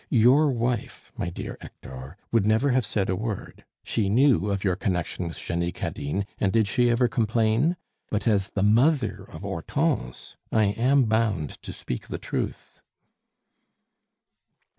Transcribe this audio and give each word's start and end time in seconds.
Your 0.09 0.49
wife, 0.49 1.11
my 1.15 1.29
dear 1.29 1.59
Hector, 1.61 2.17
would 2.31 2.43
never 2.43 2.71
have 2.71 2.87
said 2.87 3.07
a 3.07 3.15
word; 3.15 3.63
she 3.83 4.09
knew 4.09 4.49
of 4.49 4.63
your 4.63 4.75
connection 4.75 5.27
with 5.27 5.37
Jenny 5.37 5.71
Cadine, 5.71 6.25
and 6.39 6.51
did 6.51 6.67
she 6.67 6.89
ever 6.89 7.07
complain? 7.07 7.77
But 8.09 8.27
as 8.27 8.47
the 8.47 8.63
mother 8.63 9.25
of 9.29 9.43
Hortense, 9.43 10.37
I 10.51 10.63
am 10.73 11.03
bound 11.03 11.61
to 11.61 11.71
speak 11.71 12.07
the 12.07 12.17
truth." 12.17 12.81